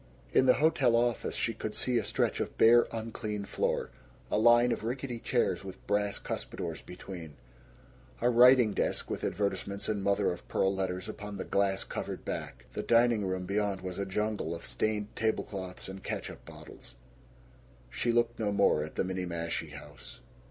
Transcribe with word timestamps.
In 0.33 0.47
the 0.47 0.55
hotel 0.55 0.95
office 0.95 1.35
she 1.35 1.53
could 1.53 1.75
see 1.75 1.99
a 1.99 2.03
stretch 2.03 2.39
of 2.39 2.57
bare 2.57 2.87
unclean 2.91 3.45
floor, 3.45 3.91
a 4.31 4.37
line 4.39 4.71
of 4.71 4.83
rickety 4.83 5.19
chairs 5.19 5.63
with 5.63 5.85
brass 5.85 6.17
cuspidors 6.17 6.81
between, 6.83 7.35
a 8.19 8.27
writing 8.27 8.73
desk 8.73 9.11
with 9.11 9.23
advertisements 9.23 9.87
in 9.87 10.01
mother 10.01 10.31
of 10.31 10.47
pearl 10.47 10.73
letters 10.73 11.07
upon 11.07 11.37
the 11.37 11.43
glass 11.43 11.83
covered 11.83 12.25
back. 12.25 12.65
The 12.73 12.81
dining 12.81 13.27
room 13.27 13.45
beyond 13.45 13.81
was 13.81 13.99
a 13.99 14.05
jungle 14.07 14.55
of 14.55 14.65
stained 14.65 15.15
table 15.15 15.43
cloths 15.43 15.87
and 15.87 16.03
catsup 16.03 16.45
bottles. 16.45 16.95
She 17.91 18.11
looked 18.11 18.39
no 18.39 18.51
more 18.51 18.83
at 18.83 18.95
the 18.95 19.03
Minniemashie 19.03 19.73
House. 19.73 20.19